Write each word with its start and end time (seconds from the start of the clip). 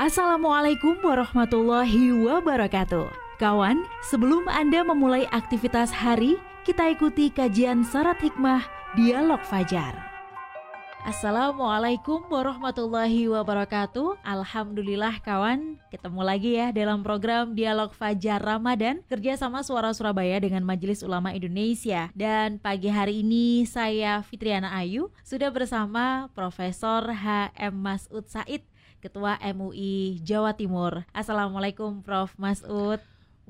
Assalamualaikum 0.00 0.96
warahmatullahi 1.04 2.24
wabarakatuh. 2.24 3.12
Kawan, 3.36 3.84
sebelum 4.00 4.48
Anda 4.48 4.80
memulai 4.80 5.28
aktivitas 5.28 5.92
hari, 5.92 6.40
kita 6.64 6.88
ikuti 6.88 7.28
kajian 7.28 7.84
syarat 7.84 8.16
hikmah 8.24 8.64
Dialog 8.96 9.44
Fajar. 9.44 9.92
Assalamualaikum 11.00 12.28
warahmatullahi 12.28 13.24
wabarakatuh 13.32 14.20
Alhamdulillah 14.20 15.16
kawan 15.24 15.80
Ketemu 15.88 16.20
lagi 16.20 16.60
ya 16.60 16.76
dalam 16.76 17.00
program 17.00 17.56
Dialog 17.56 17.96
Fajar 17.96 18.36
Ramadan 18.36 19.00
Kerjasama 19.08 19.64
Suara 19.64 19.96
Surabaya 19.96 20.36
dengan 20.36 20.60
Majelis 20.60 21.00
Ulama 21.00 21.32
Indonesia 21.32 22.12
Dan 22.12 22.60
pagi 22.60 22.92
hari 22.92 23.24
ini 23.24 23.64
saya 23.64 24.20
Fitriana 24.20 24.76
Ayu 24.76 25.08
Sudah 25.24 25.48
bersama 25.48 26.28
Profesor 26.36 27.08
H.M. 27.16 27.80
Masud 27.80 28.28
Said 28.28 28.60
Ketua 29.00 29.40
MUI 29.40 30.20
Jawa 30.20 30.52
Timur. 30.52 31.08
Assalamualaikum 31.16 32.04
Prof. 32.04 32.36
Masud. 32.36 33.00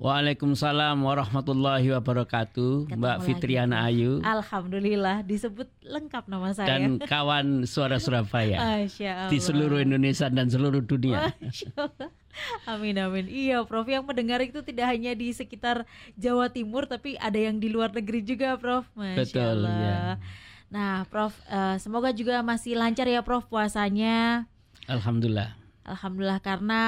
Waalaikumsalam 0.01 0.97
warahmatullahi 0.97 1.92
wabarakatuh 1.92 2.88
Ketemu 2.88 2.97
Mbak 2.97 3.16
Fitriana 3.20 3.84
Ayu. 3.84 4.25
Alhamdulillah 4.25 5.27
disebut 5.27 5.69
lengkap 5.84 6.25
nama 6.30 6.55
saya. 6.55 6.73
Dan 6.73 7.02
kawan 7.02 7.66
suara 7.66 7.98
Surabaya. 7.98 8.87
Di 9.28 9.39
seluruh 9.42 9.83
Indonesia 9.83 10.30
dan 10.33 10.48
seluruh 10.48 10.80
dunia. 10.80 11.34
Amin 12.70 12.97
amin. 12.97 13.27
Iya 13.27 13.67
Prof 13.67 13.91
yang 13.91 14.06
mendengar 14.06 14.39
itu 14.41 14.62
tidak 14.62 14.89
hanya 14.95 15.12
di 15.19 15.34
sekitar 15.34 15.83
Jawa 16.14 16.47
Timur 16.47 16.87
Tapi 16.87 17.19
ada 17.19 17.37
yang 17.37 17.59
di 17.59 17.69
luar 17.69 17.91
negeri 17.91 18.23
juga 18.23 18.55
Prof. 18.55 18.87
Masya 18.95 19.19
Betul 19.19 19.67
Allah. 19.67 19.75
ya 19.75 20.01
Nah 20.70 21.05
Prof 21.11 21.34
uh, 21.51 21.77
semoga 21.77 22.14
juga 22.14 22.41
masih 22.47 22.78
lancar 22.78 23.05
ya 23.05 23.20
Prof 23.20 23.45
puasanya 23.51 24.47
Alhamdulillah. 24.89 25.57
Alhamdulillah 25.84 26.41
karena 26.45 26.83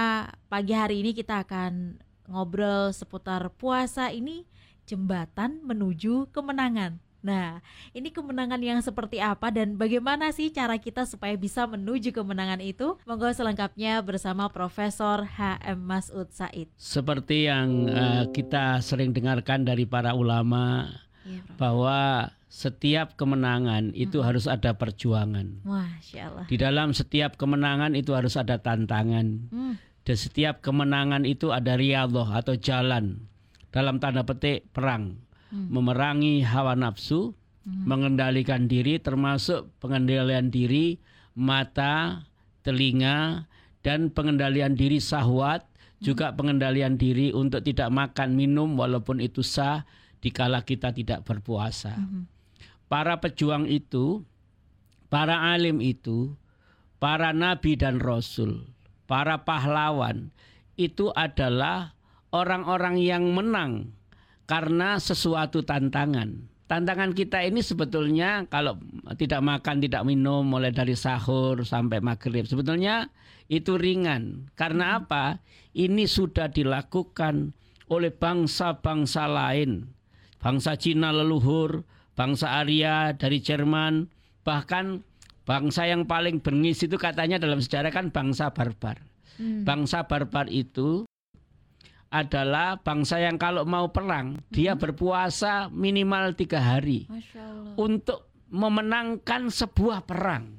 pagi 0.46 0.76
hari 0.76 1.02
ini 1.02 1.16
kita 1.16 1.42
akan 1.42 1.98
ngobrol 2.30 2.94
seputar 2.94 3.50
puasa 3.56 4.14
ini 4.14 4.46
jembatan 4.86 5.60
menuju 5.64 6.30
kemenangan. 6.30 7.00
Nah, 7.22 7.62
ini 7.94 8.10
kemenangan 8.10 8.58
yang 8.58 8.82
seperti 8.82 9.22
apa 9.22 9.54
dan 9.54 9.78
bagaimana 9.78 10.34
sih 10.34 10.50
cara 10.50 10.74
kita 10.74 11.06
supaya 11.06 11.38
bisa 11.38 11.70
menuju 11.70 12.10
kemenangan 12.10 12.58
itu? 12.58 12.98
Monggo 13.06 13.30
selengkapnya 13.30 14.02
bersama 14.02 14.50
Profesor 14.50 15.22
HM 15.22 15.78
Masud 15.78 16.26
Said. 16.34 16.66
Seperti 16.74 17.46
yang 17.46 17.86
uh, 17.86 18.26
kita 18.34 18.82
sering 18.82 19.14
dengarkan 19.14 19.62
dari 19.62 19.86
para 19.86 20.18
ulama 20.18 20.90
ya, 21.22 21.38
bahwa 21.54 22.26
setiap 22.52 23.16
kemenangan 23.16 23.96
itu 23.96 24.20
hmm. 24.20 24.26
harus 24.28 24.44
ada 24.44 24.76
perjuangan. 24.76 25.64
Masya 25.64 26.20
Allah. 26.28 26.44
Di 26.44 26.60
dalam 26.60 26.92
setiap 26.92 27.40
kemenangan 27.40 27.96
itu 27.96 28.12
harus 28.12 28.36
ada 28.36 28.60
tantangan. 28.60 29.48
Hmm. 29.48 29.80
Dan 30.04 30.16
setiap 30.20 30.60
kemenangan 30.60 31.24
itu 31.24 31.48
ada 31.48 31.80
riyadhah 31.80 32.28
atau 32.28 32.52
jalan. 32.60 33.24
Dalam 33.72 33.96
tanda 34.04 34.28
petik 34.28 34.68
perang. 34.68 35.16
Hmm. 35.48 35.72
Memerangi 35.72 36.44
hawa 36.44 36.76
nafsu, 36.76 37.32
hmm. 37.64 37.88
mengendalikan 37.88 38.68
diri 38.68 39.00
termasuk 39.00 39.72
pengendalian 39.80 40.52
diri 40.52 41.00
mata, 41.32 42.28
telinga, 42.68 43.48
dan 43.80 44.12
pengendalian 44.12 44.76
diri 44.76 45.00
sahwat, 45.00 45.64
hmm. 45.64 46.04
juga 46.04 46.36
pengendalian 46.36 47.00
diri 47.00 47.32
untuk 47.32 47.64
tidak 47.64 47.88
makan 47.88 48.36
minum 48.36 48.76
walaupun 48.76 49.24
itu 49.24 49.40
sah 49.40 49.88
dikala 50.20 50.60
kita 50.68 50.92
tidak 50.92 51.24
berpuasa. 51.24 51.96
Hmm 51.96 52.31
para 52.92 53.24
pejuang 53.24 53.64
itu, 53.64 54.20
para 55.08 55.56
alim 55.56 55.80
itu, 55.80 56.36
para 57.00 57.32
nabi 57.32 57.72
dan 57.72 57.96
rasul, 57.96 58.68
para 59.08 59.48
pahlawan 59.48 60.28
itu 60.76 61.08
adalah 61.16 61.96
orang-orang 62.36 63.00
yang 63.00 63.32
menang 63.32 63.96
karena 64.44 65.00
sesuatu 65.00 65.64
tantangan. 65.64 66.52
Tantangan 66.68 67.16
kita 67.16 67.40
ini 67.40 67.64
sebetulnya 67.64 68.44
kalau 68.52 68.76
tidak 69.16 69.40
makan, 69.40 69.80
tidak 69.80 70.04
minum 70.04 70.44
mulai 70.44 70.68
dari 70.68 70.92
sahur 70.92 71.64
sampai 71.64 72.04
maghrib 72.04 72.44
sebetulnya 72.44 73.08
itu 73.48 73.80
ringan. 73.80 74.52
Karena 74.52 75.00
apa? 75.00 75.40
Ini 75.72 76.04
sudah 76.04 76.52
dilakukan 76.52 77.56
oleh 77.88 78.12
bangsa-bangsa 78.12 79.24
lain. 79.28 79.88
Bangsa 80.40 80.76
Cina 80.76 81.12
leluhur, 81.12 81.88
bangsa 82.12 82.60
Arya 82.60 83.16
dari 83.16 83.40
Jerman, 83.40 84.08
bahkan 84.44 85.00
bangsa 85.42 85.88
yang 85.88 86.06
paling 86.06 86.38
bengis 86.38 86.84
itu 86.84 86.96
katanya 87.00 87.40
dalam 87.40 87.58
sejarah 87.58 87.90
kan 87.90 88.12
bangsa 88.12 88.52
barbar. 88.52 89.00
Hmm. 89.40 89.64
Bangsa 89.64 90.04
barbar 90.04 90.46
itu 90.52 91.08
adalah 92.12 92.76
bangsa 92.76 93.16
yang 93.24 93.40
kalau 93.40 93.64
mau 93.64 93.88
perang 93.88 94.36
hmm. 94.36 94.52
dia 94.52 94.76
berpuasa 94.76 95.72
minimal 95.72 96.36
tiga 96.36 96.60
hari 96.60 97.08
untuk 97.80 98.28
memenangkan 98.52 99.48
sebuah 99.48 100.04
perang. 100.04 100.52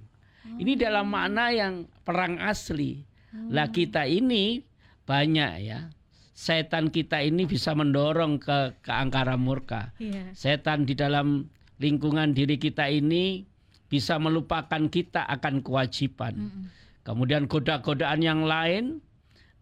Oh. 0.49 0.57
Ini 0.57 0.73
dalam 0.73 1.13
makna 1.13 1.53
yang 1.53 1.85
perang 2.01 2.41
asli. 2.41 3.05
Oh. 3.29 3.53
Lah 3.53 3.69
kita 3.69 4.09
ini 4.09 4.65
banyak 5.05 5.51
ya 5.61 5.93
setan 6.33 6.89
kita 6.89 7.21
ini 7.21 7.45
bisa 7.45 7.77
mendorong 7.77 8.41
ke 8.41 8.73
keangkara 8.81 9.37
murka. 9.37 9.93
Yeah. 10.01 10.33
Setan 10.33 10.89
di 10.89 10.97
dalam 10.97 11.47
lingkungan 11.77 12.33
diri 12.33 12.57
kita 12.57 12.89
ini 12.89 13.45
bisa 13.87 14.17
melupakan 14.17 14.89
kita 14.89 15.29
akan 15.29 15.61
kewajiban. 15.61 16.33
Mm 16.33 16.49
-mm. 16.49 16.65
Kemudian 17.05 17.45
goda-godaan 17.45 18.25
yang 18.25 18.41
lain. 18.49 19.05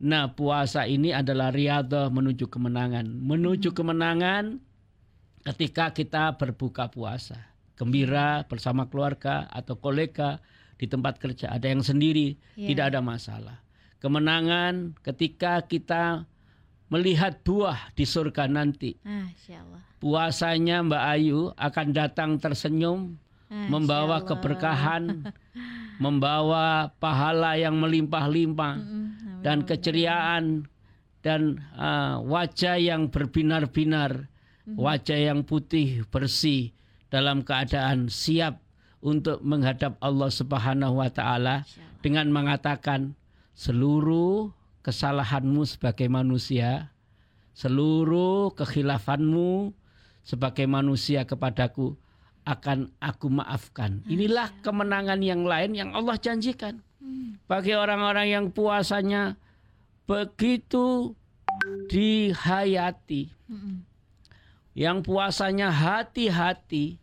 Nah, 0.02 0.34
puasa 0.34 0.90
ini 0.90 1.14
adalah 1.14 1.54
riadah 1.54 2.10
menuju 2.10 2.50
kemenangan. 2.50 3.06
Menuju 3.06 3.70
mm. 3.70 3.78
kemenangan 3.78 4.44
ketika 5.46 5.94
kita 5.94 6.40
berbuka 6.40 6.90
puasa. 6.90 7.38
Gembira 7.76 8.46
bersama 8.48 8.88
keluarga 8.88 9.50
atau 9.52 9.78
kolega 9.78 10.42
di 10.80 10.90
tempat 10.90 11.20
kerja. 11.22 11.54
Ada 11.54 11.70
yang 11.70 11.84
sendiri, 11.86 12.40
yeah. 12.56 12.72
tidak 12.74 12.96
ada 12.96 13.00
masalah. 13.04 13.58
Kemenangan 14.02 14.98
ketika 15.06 15.62
kita 15.66 16.26
melihat 16.92 17.40
buah 17.42 17.96
di 17.96 18.04
surga 18.04 18.52
nanti. 18.52 19.00
Puasanya 20.04 20.84
Mbak 20.84 21.04
Ayu 21.16 21.40
akan 21.56 21.88
datang 21.96 22.36
tersenyum, 22.38 23.16
membawa 23.48 24.28
keberkahan, 24.28 25.32
membawa 26.04 26.92
pahala 27.00 27.56
yang 27.56 27.80
melimpah-limpah 27.80 28.76
dan 29.40 29.64
keceriaan 29.64 30.68
dan 31.22 31.62
uh, 31.78 32.20
wajah 32.28 32.76
yang 32.82 33.08
berbinar-binar, 33.08 34.28
wajah 34.66 35.20
yang 35.32 35.46
putih 35.48 36.04
bersih 36.10 36.74
dalam 37.14 37.46
keadaan 37.46 38.10
siap 38.10 38.60
untuk 39.02 39.42
menghadap 39.46 39.98
Allah 40.02 40.30
Subhanahu 40.30 41.02
wa 41.02 41.10
taala 41.10 41.66
dengan 42.02 42.34
mengatakan 42.34 43.14
seluruh 43.54 44.50
kesalahanmu 44.82 45.66
sebagai 45.66 46.10
manusia, 46.10 46.94
seluruh 47.54 48.54
kekhilafanmu 48.58 49.74
sebagai 50.22 50.66
manusia 50.70 51.26
kepadaku 51.26 51.98
akan 52.46 52.90
aku 52.98 53.28
maafkan. 53.30 54.02
Inilah 54.10 54.50
kemenangan 54.66 55.22
yang 55.22 55.46
lain 55.46 55.78
yang 55.78 55.90
Allah 55.94 56.18
janjikan 56.18 56.82
hmm. 56.98 57.46
bagi 57.46 57.78
orang-orang 57.78 58.28
yang 58.34 58.46
puasanya 58.50 59.38
begitu 60.10 61.14
dihayati. 61.90 63.30
Hmm. 63.46 63.86
Yang 64.72 64.98
puasanya 65.04 65.68
hati-hati, 65.68 66.96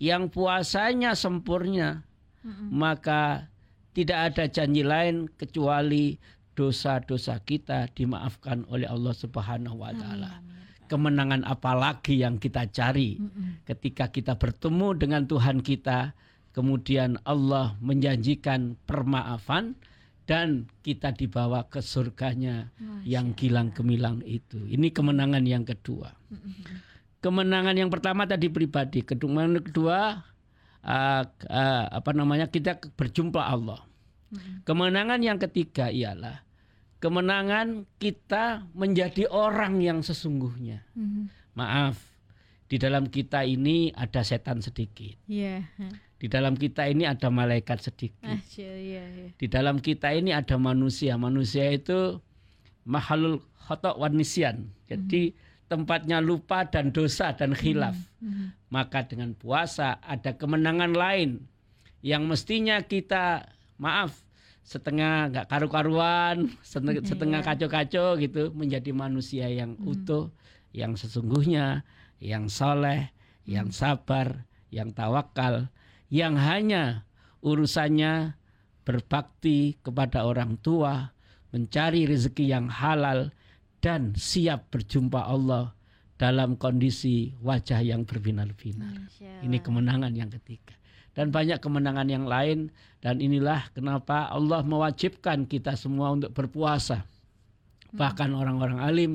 yang 0.00 0.32
puasanya 0.32 1.12
sempurna, 1.12 2.02
hmm. 2.40 2.72
maka 2.72 3.52
tidak 3.92 4.32
ada 4.32 4.44
janji 4.48 4.80
lain 4.80 5.28
kecuali 5.36 6.16
dosa-dosa 6.52 7.40
kita 7.42 7.88
dimaafkan 7.92 8.68
oleh 8.68 8.88
Allah 8.88 9.14
Subhanahu 9.16 9.80
wa 9.80 9.92
taala. 9.92 10.42
Kemenangan 10.90 11.48
apa 11.48 11.72
lagi 11.72 12.20
yang 12.20 12.36
kita 12.36 12.68
cari 12.68 13.16
ketika 13.64 14.12
kita 14.12 14.36
bertemu 14.36 14.92
dengan 14.92 15.24
Tuhan 15.24 15.64
kita, 15.64 16.12
kemudian 16.52 17.16
Allah 17.24 17.72
menjanjikan 17.80 18.76
permaafan 18.84 19.72
dan 20.28 20.68
kita 20.86 21.10
dibawa 21.16 21.66
ke 21.66 21.80
surganya 21.82 22.70
Masya 22.76 23.08
yang 23.08 23.26
gilang 23.34 23.72
gemilang 23.72 24.20
itu. 24.22 24.60
Ini 24.68 24.92
kemenangan 24.92 25.42
yang 25.48 25.64
kedua. 25.66 26.14
Kemenangan 27.22 27.74
yang 27.74 27.90
pertama 27.90 28.28
tadi 28.28 28.52
pribadi, 28.52 29.02
kemenangan 29.02 29.64
kedua 29.64 29.98
uh, 30.82 31.22
uh, 31.26 31.84
apa 31.90 32.10
namanya 32.12 32.50
kita 32.50 32.78
berjumpa 32.94 33.40
Allah. 33.42 33.80
Kemenangan 34.64 35.20
yang 35.20 35.36
ketiga 35.36 35.92
ialah 35.92 36.40
kemenangan 37.02 37.84
kita 37.98 38.62
menjadi 38.78 39.26
orang 39.26 39.82
yang 39.82 40.06
sesungguhnya. 40.06 40.86
Maaf, 41.58 41.98
di 42.70 42.80
dalam 42.80 43.10
kita 43.10 43.42
ini 43.44 43.92
ada 43.92 44.22
setan 44.24 44.62
sedikit. 44.64 45.18
Yeah. 45.26 45.66
Di 46.22 46.30
dalam 46.30 46.54
kita 46.54 46.86
ini 46.86 47.02
ada 47.02 47.28
malaikat 47.34 47.82
sedikit. 47.82 48.22
Asya, 48.22 48.72
iya, 48.78 49.04
iya. 49.10 49.28
Di 49.34 49.50
dalam 49.50 49.82
kita 49.82 50.14
ini 50.14 50.30
ada 50.30 50.54
manusia. 50.54 51.18
Manusia 51.18 51.66
itu 51.74 52.22
mahalul 52.86 53.42
khotok 53.66 53.98
wanisian. 53.98 54.70
Jadi 54.86 55.34
hmm. 55.34 55.66
tempatnya 55.66 56.22
lupa 56.22 56.62
dan 56.64 56.94
dosa 56.94 57.34
dan 57.34 57.58
khilaf. 57.58 57.98
Hmm. 58.22 58.30
Hmm. 58.30 58.46
Maka 58.70 59.02
dengan 59.04 59.34
puasa 59.34 59.98
ada 59.98 60.38
kemenangan 60.38 60.94
lain 60.94 61.44
yang 62.06 62.24
mestinya 62.30 62.80
kita 62.80 63.51
maaf 63.78 64.12
setengah 64.62 65.30
nggak 65.34 65.46
karu-karuan, 65.50 66.48
setengah, 66.64 67.02
iya. 67.02 67.06
setengah 67.06 67.40
kacau-kacau 67.42 68.16
gitu 68.18 68.54
menjadi 68.54 68.90
manusia 68.94 69.46
yang 69.50 69.74
hmm. 69.76 69.92
utuh, 69.92 70.30
yang 70.70 70.94
sesungguhnya, 70.94 71.82
yang 72.22 72.46
soleh, 72.46 73.10
yang 73.44 73.68
hmm. 73.68 73.76
sabar, 73.76 74.46
yang 74.70 74.94
tawakal, 74.94 75.68
yang 76.08 76.38
hanya 76.38 77.04
urusannya 77.42 78.38
berbakti 78.86 79.78
kepada 79.82 80.26
orang 80.26 80.58
tua, 80.58 81.14
mencari 81.50 82.06
rezeki 82.06 82.44
yang 82.50 82.66
halal 82.70 83.30
dan 83.82 84.14
siap 84.14 84.70
berjumpa 84.70 85.26
Allah 85.26 85.74
dalam 86.18 86.54
kondisi 86.54 87.34
wajah 87.42 87.82
yang 87.82 88.06
berbinar-binar. 88.06 89.10
Ini 89.42 89.58
kemenangan 89.58 90.14
yang 90.14 90.30
ketiga 90.30 90.81
dan 91.12 91.28
banyak 91.28 91.60
kemenangan 91.60 92.08
yang 92.08 92.24
lain 92.24 92.72
dan 93.04 93.20
inilah 93.20 93.68
kenapa 93.76 94.32
Allah 94.32 94.64
mewajibkan 94.64 95.44
kita 95.44 95.76
semua 95.76 96.16
untuk 96.16 96.32
berpuasa. 96.32 97.04
Hmm. 97.04 98.00
Bahkan 98.00 98.30
orang-orang 98.32 98.80
alim 98.80 99.12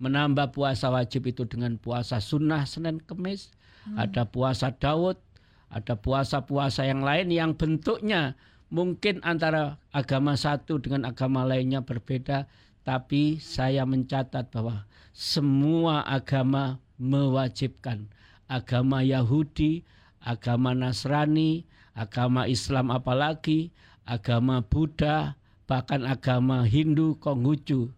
menambah 0.00 0.56
puasa 0.56 0.90
wajib 0.90 1.28
itu 1.28 1.44
dengan 1.44 1.76
puasa 1.76 2.18
sunnah 2.18 2.64
Senin 2.64 2.98
Kemis, 3.04 3.52
hmm. 3.86 4.00
ada 4.00 4.24
puasa 4.24 4.72
Daud, 4.72 5.20
ada 5.68 5.94
puasa-puasa 5.98 6.86
yang 6.86 7.02
lain 7.02 7.34
yang 7.34 7.52
bentuknya 7.58 8.38
mungkin 8.72 9.22
antara 9.22 9.78
agama 9.94 10.34
satu 10.34 10.82
dengan 10.82 11.06
agama 11.06 11.46
lainnya 11.46 11.82
berbeda, 11.84 12.50
tapi 12.82 13.38
saya 13.38 13.86
mencatat 13.86 14.50
bahwa 14.50 14.86
semua 15.14 16.02
agama 16.02 16.82
mewajibkan 16.98 18.10
agama 18.50 19.02
Yahudi, 19.02 19.86
agama 20.24 20.72
Nasrani, 20.72 21.68
agama 21.92 22.48
Islam 22.48 22.88
apalagi, 22.88 23.70
agama 24.08 24.64
Buddha, 24.64 25.36
bahkan 25.68 26.08
agama 26.08 26.64
Hindu 26.64 27.20
Konghucu. 27.20 27.92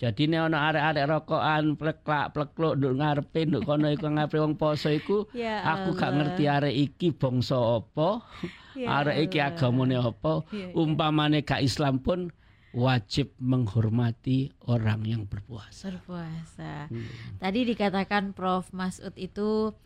Jadi 0.00 0.32
ini 0.32 0.40
ana 0.40 0.72
arek-arek 0.72 1.04
rokokan 1.12 1.76
pleklak 1.76 2.32
plekluk 2.32 2.80
nduk 2.80 3.04
ngarepe 3.04 3.44
nduk 3.44 3.68
kono 3.68 3.92
iku 3.92 4.08
ngarepe 4.08 4.40
wong 4.40 4.56
poso 4.56 4.88
iku 4.88 5.28
ya 5.36 5.60
aku 5.60 5.92
gak 5.92 6.16
ngerti 6.16 6.48
arek 6.48 6.72
iki 6.72 7.12
bangsa 7.12 7.60
apa, 7.60 8.24
ya 8.72 9.04
arek 9.04 9.28
iki 9.28 9.44
agamane 9.44 10.00
apa, 10.00 10.48
ya, 10.56 10.72
ya. 10.72 10.80
umpamane 10.80 11.44
gak 11.44 11.60
Islam 11.60 12.00
pun 12.00 12.32
wajib 12.72 13.36
menghormati 13.36 14.56
orang 14.64 15.04
yang 15.04 15.28
berpuasa. 15.28 15.92
Berpuasa. 15.92 16.88
Hmm. 16.88 17.04
Tadi 17.36 17.60
dikatakan 17.68 18.32
Prof 18.32 18.72
Masud 18.72 19.12
itu 19.20 19.76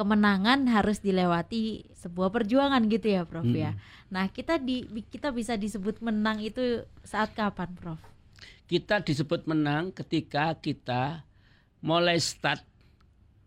kemenangan 0.00 0.64
harus 0.72 0.96
dilewati 1.04 1.92
sebuah 1.92 2.32
perjuangan 2.32 2.80
gitu 2.88 3.20
ya 3.20 3.28
Prof 3.28 3.44
ya. 3.44 3.52
hmm. 3.52 3.60
ya. 3.60 3.72
Nah, 4.08 4.24
kita 4.32 4.56
di 4.56 4.88
kita 5.12 5.28
bisa 5.28 5.60
disebut 5.60 6.00
menang 6.00 6.40
itu 6.40 6.88
saat 7.04 7.36
kapan 7.36 7.76
Prof? 7.76 8.00
Kita 8.64 9.04
disebut 9.04 9.44
menang 9.44 9.92
ketika 9.92 10.56
kita 10.56 11.20
mulai 11.84 12.16
start 12.16 12.64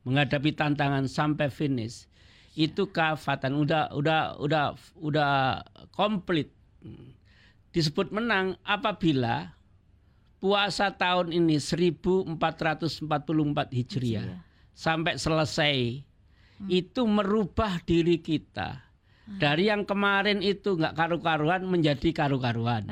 menghadapi 0.06 0.54
tantangan 0.54 1.10
sampai 1.10 1.50
finish. 1.50 2.06
Itu 2.54 2.86
kafatan 2.94 3.58
udah 3.58 3.90
udah 3.98 4.38
udah 4.38 4.78
udah 5.02 5.34
komplit. 5.90 6.54
Disebut 7.74 8.14
menang 8.14 8.62
apabila 8.62 9.58
puasa 10.38 10.94
tahun 10.94 11.34
ini 11.34 11.58
1444 11.58 13.10
Hijriah 13.74 14.46
sampai 14.78 15.18
selesai 15.18 16.06
Hmm. 16.64 16.72
itu 16.72 17.04
merubah 17.04 17.84
diri 17.84 18.24
kita 18.24 18.80
hmm. 19.28 19.40
dari 19.40 19.68
yang 19.68 19.84
kemarin 19.84 20.40
itu 20.40 20.80
nggak 20.80 20.96
karu-karuan 20.96 21.68
menjadi 21.68 22.10
karu-karuan. 22.16 22.88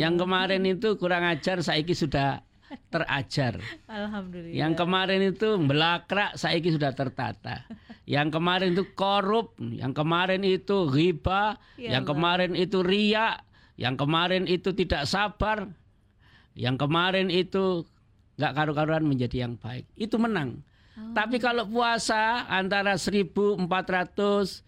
Yang 0.00 0.14
kemarin 0.16 0.62
itu 0.64 0.96
kurang 0.96 1.28
ajar, 1.28 1.60
saiki 1.60 1.92
sudah 1.92 2.40
terajar. 2.88 3.60
Alhamdulillah. 3.84 4.56
Yang 4.56 4.72
kemarin 4.80 5.20
itu 5.28 5.48
belakrak, 5.60 6.40
saiki 6.40 6.72
sudah 6.72 6.96
tertata. 6.96 7.68
Yang 8.08 8.40
kemarin 8.40 8.72
itu 8.72 8.84
korup, 8.96 9.54
yang 9.60 9.92
kemarin 9.92 10.42
itu 10.42 10.88
riba, 10.88 11.60
ya 11.76 11.98
yang 11.98 12.04
kemarin 12.08 12.56
itu 12.56 12.80
riak, 12.80 13.44
yang 13.76 13.94
kemarin 14.00 14.48
itu 14.48 14.72
tidak 14.72 15.04
sabar, 15.04 15.68
yang 16.56 16.76
kemarin 16.80 17.28
itu 17.28 17.84
nggak 18.40 18.52
karu-karuan 18.56 19.04
menjadi 19.04 19.46
yang 19.48 19.54
baik. 19.60 19.86
Itu 19.94 20.16
menang. 20.16 20.64
Oh. 20.92 21.16
Tapi 21.16 21.40
kalau 21.40 21.64
puasa 21.64 22.44
antara 22.48 23.00
1443 23.00 24.60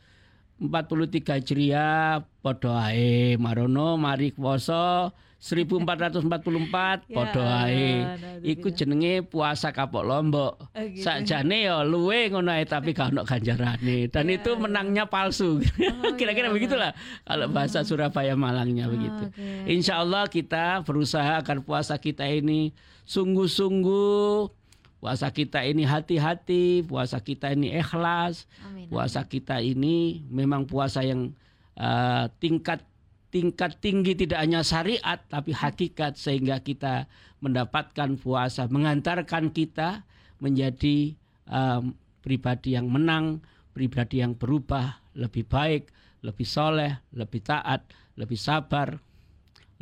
Hijriah 1.36 2.24
padha 2.40 2.88
ae 2.88 3.36
marono 3.36 4.00
mari 4.00 4.32
puasa 4.32 5.12
1444 5.44 7.04
ya, 7.04 7.12
padha 7.12 7.68
ae. 7.68 8.00
Iku 8.40 8.72
jenenge 8.72 9.20
puasa 9.28 9.76
kapok 9.76 10.00
Lombok. 10.00 10.72
Oh, 10.72 10.80
gitu. 10.88 11.04
Sakjane 11.04 11.68
ya 11.68 11.84
luwe 11.84 12.32
ngono 12.32 12.48
ae 12.48 12.64
tapi 12.64 12.96
gak 12.96 13.12
ono 13.12 13.28
ganjarane 13.28 14.08
dan 14.08 14.32
ya. 14.32 14.40
itu 14.40 14.56
menangnya 14.56 15.04
palsu. 15.04 15.60
Oh, 15.60 16.12
Kira-kira 16.18 16.48
ya. 16.48 16.52
begitulah 16.56 16.90
kalau 17.28 17.52
bahasa 17.52 17.84
Surabaya 17.84 18.32
Malangnya 18.32 18.88
oh, 18.88 18.96
begitu. 18.96 19.28
Okay. 19.36 19.68
Insya 19.68 20.00
Allah 20.00 20.24
kita 20.32 20.80
berusaha 20.80 21.36
agar 21.36 21.60
puasa 21.60 22.00
kita 22.00 22.24
ini 22.24 22.72
sungguh-sungguh 23.04 24.63
Puasa 25.04 25.28
kita 25.28 25.60
ini 25.68 25.84
hati-hati, 25.84 26.80
puasa 26.80 27.20
kita 27.20 27.52
ini 27.52 27.76
ikhlas, 27.76 28.48
amin, 28.64 28.88
puasa 28.88 29.20
kita 29.20 29.60
ini 29.60 30.24
memang 30.32 30.64
puasa 30.64 31.04
yang 31.04 31.36
uh, 31.76 32.32
tingkat 32.40 32.80
tingkat 33.28 33.76
tinggi 33.84 34.16
tidak 34.16 34.40
hanya 34.40 34.64
syariat 34.64 35.20
tapi 35.28 35.52
hakikat 35.52 36.16
sehingga 36.16 36.56
kita 36.64 37.04
mendapatkan 37.44 38.16
puasa 38.16 38.64
mengantarkan 38.64 39.52
kita 39.52 40.08
menjadi 40.40 41.12
um, 41.52 41.92
pribadi 42.24 42.72
yang 42.72 42.88
menang, 42.88 43.44
pribadi 43.76 44.24
yang 44.24 44.32
berubah, 44.32 45.04
lebih 45.20 45.44
baik, 45.44 45.92
lebih 46.24 46.48
soleh, 46.48 46.96
lebih 47.12 47.44
taat, 47.44 47.84
lebih 48.16 48.40
sabar, 48.40 48.96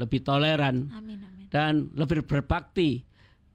lebih 0.02 0.26
toleran, 0.26 0.90
amin, 0.90 1.22
amin. 1.22 1.46
dan 1.46 1.94
lebih 1.94 2.26
berbakti 2.26 3.06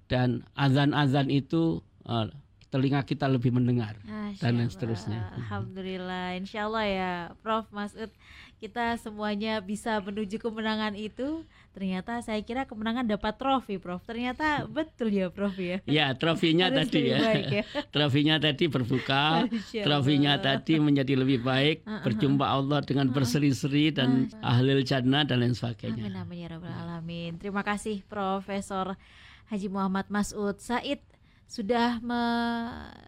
dan 0.08 0.48
azan-azan 0.56 1.28
itu 1.32 1.84
uh, 2.08 2.28
telinga 2.68 3.00
kita 3.08 3.32
lebih 3.32 3.56
mendengar 3.56 3.96
Masya 4.04 4.44
dan 4.44 4.52
lain 4.60 4.68
seterusnya. 4.68 5.32
Alhamdulillah, 5.40 6.36
Insya 6.36 6.68
Allah 6.68 6.86
ya, 6.86 7.12
Prof 7.40 7.72
Masud, 7.72 8.12
kita 8.60 9.00
semuanya 9.00 9.64
bisa 9.64 10.04
menuju 10.04 10.36
kemenangan 10.44 10.92
itu. 11.00 11.48
Ternyata 11.72 12.20
saya 12.26 12.42
kira 12.42 12.66
kemenangan 12.68 13.08
dapat 13.08 13.40
trofi, 13.40 13.80
Prof. 13.80 14.04
Ternyata 14.04 14.68
betul 14.68 15.16
ya, 15.16 15.32
Prof 15.32 15.56
ya. 15.56 15.80
Ya, 15.88 16.12
trofinya 16.18 16.68
tadi 16.68 17.14
ya. 17.14 17.18
ya. 17.40 17.64
trofinya 17.96 18.36
tadi 18.36 18.68
berbuka, 18.68 19.48
trofinya 19.72 20.36
tadi 20.42 20.76
menjadi 20.82 21.14
lebih 21.16 21.48
baik, 21.48 21.88
uh, 21.88 21.90
uh, 21.90 22.02
berjumpa 22.04 22.46
Allah 22.46 22.84
dengan 22.84 23.08
berseri-seri 23.16 23.96
dan 23.96 24.28
uh, 24.44 24.52
ahlil 24.58 24.84
jannah 24.84 25.24
dan 25.24 25.40
lain 25.40 25.56
sebagainya. 25.56 26.04
Amin 26.04 26.20
amin 26.20 26.38
ya 26.44 26.48
rabbal 26.52 26.74
alamin. 26.74 27.40
Terima 27.40 27.64
kasih 27.64 28.04
Profesor 28.10 29.00
Haji 29.48 29.68
Muhammad 29.72 30.08
Masud 30.12 30.60
Said 30.60 31.00
sudah 31.48 32.04
me 32.04 32.22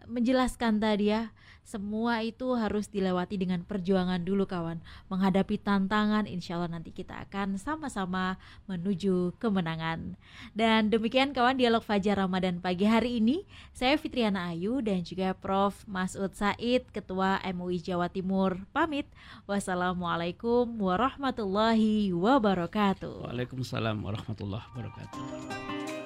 menjelaskan 0.08 0.80
tadi 0.80 1.12
ya 1.12 1.28
semua 1.70 2.18
itu 2.26 2.50
harus 2.58 2.90
dilewati 2.90 3.38
dengan 3.38 3.62
perjuangan 3.62 4.18
dulu 4.26 4.42
kawan. 4.42 4.82
Menghadapi 5.06 5.54
tantangan 5.62 6.26
insya 6.26 6.58
Allah 6.58 6.74
nanti 6.74 6.90
kita 6.90 7.14
akan 7.30 7.62
sama-sama 7.62 8.42
menuju 8.66 9.38
kemenangan. 9.38 10.18
Dan 10.50 10.90
demikian 10.90 11.30
kawan 11.30 11.54
dialog 11.54 11.86
Fajar 11.86 12.18
Ramadan 12.18 12.58
pagi 12.58 12.90
hari 12.90 13.22
ini. 13.22 13.46
Saya 13.70 13.94
Fitriana 13.94 14.50
Ayu 14.50 14.82
dan 14.82 15.06
juga 15.06 15.30
Prof. 15.30 15.86
Masud 15.86 16.34
Said 16.34 16.90
Ketua 16.90 17.38
MUI 17.54 17.78
Jawa 17.78 18.10
Timur. 18.10 18.58
Pamit. 18.74 19.06
Wassalamualaikum 19.46 20.66
warahmatullahi 20.74 22.10
wabarakatuh. 22.10 23.30
Waalaikumsalam 23.30 23.94
warahmatullahi 24.02 24.66
wabarakatuh 24.74 25.99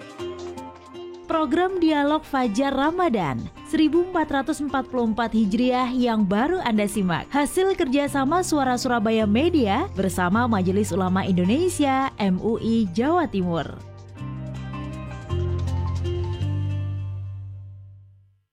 program 1.25 1.81
Dialog 1.81 2.21
Fajar 2.23 2.77
Ramadan 2.77 3.41
1444 3.73 4.69
Hijriah 5.33 5.89
yang 5.91 6.23
baru 6.23 6.61
Anda 6.61 6.85
simak. 6.85 7.27
Hasil 7.33 7.73
kerjasama 7.75 8.45
Suara 8.45 8.77
Surabaya 8.77 9.25
Media 9.25 9.89
bersama 9.97 10.45
Majelis 10.45 10.93
Ulama 10.93 11.25
Indonesia 11.25 12.13
MUI 12.21 12.93
Jawa 12.93 13.25
Timur. 13.27 13.94